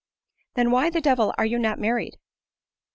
"Than 0.55 0.71
why 0.71 0.89
the 0.89 0.99
devil 0.99 1.31
are 1.37 1.45
you 1.45 1.59
not 1.59 1.77
married 1.77 2.17